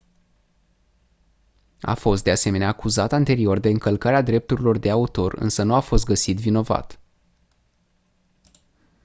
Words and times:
a 1.81 1.93
fost 1.93 2.23
de 2.23 2.31
asemenea 2.31 2.67
acuzat 2.67 3.11
anterior 3.13 3.59
de 3.59 3.69
încălcarea 3.69 4.21
drepturilor 4.21 4.77
de 4.77 4.89
autor 4.89 5.33
însă 5.33 5.63
nu 5.63 5.73
a 5.73 5.79
fost 5.79 6.05
găsit 6.05 6.37
vinovat 6.37 6.99